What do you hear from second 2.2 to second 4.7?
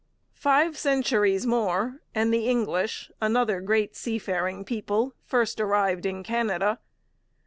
the English, another great seafaring